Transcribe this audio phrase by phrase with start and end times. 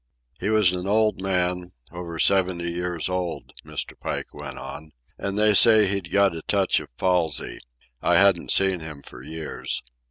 [0.39, 3.93] "He was an old man, over seventy years old," Mr.
[3.99, 4.93] Pike went on.
[5.15, 9.83] "And they say he'd got a touch of palsy—I hadn't seen him for years.